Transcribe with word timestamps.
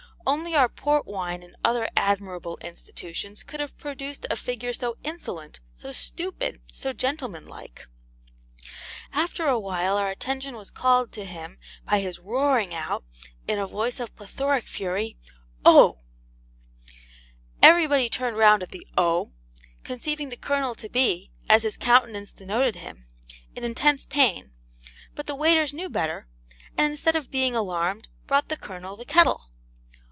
Only 0.23 0.55
our 0.55 0.69
port 0.69 1.07
wine 1.07 1.41
and 1.41 1.55
other 1.65 1.89
admirable 1.97 2.57
institutions 2.61 3.41
could 3.41 3.59
have 3.59 3.75
produced 3.79 4.27
a 4.29 4.35
figure 4.35 4.71
so 4.71 4.95
insolent, 5.03 5.59
so 5.73 5.91
stupid, 5.91 6.61
so 6.71 6.93
gentleman 6.93 7.47
like. 7.47 7.87
After 9.11 9.47
a 9.47 9.59
while 9.59 9.97
our 9.97 10.11
attention 10.11 10.55
was 10.55 10.69
called 10.69 11.11
to 11.13 11.25
him 11.25 11.57
by 11.85 11.99
his 12.01 12.19
roaring 12.19 12.71
out, 12.73 13.03
in 13.47 13.57
a 13.57 13.65
voice 13.65 13.99
of 13.99 14.15
plethoric 14.15 14.67
fury, 14.67 15.17
'O!' 15.65 15.97
Everybody 17.63 18.07
turned 18.07 18.37
round 18.37 18.61
at 18.61 18.69
the 18.69 18.85
'O,' 18.95 19.31
conceiving 19.83 20.29
the 20.29 20.37
Colonel 20.37 20.75
to 20.75 20.87
be, 20.87 21.31
as 21.49 21.63
his 21.63 21.77
countenance 21.77 22.31
denoted 22.31 22.75
him, 22.75 23.07
in 23.55 23.63
intense 23.63 24.05
pain; 24.05 24.53
but 25.15 25.25
the 25.25 25.35
waiters 25.35 25.73
knew 25.73 25.89
better, 25.89 26.27
and 26.77 26.91
instead 26.91 27.15
of 27.15 27.31
being 27.31 27.55
alarmed, 27.55 28.07
brought 28.27 28.49
the 28.49 28.55
Colonel 28.57 28.95
the 28.95 29.03
kettle. 29.03 29.47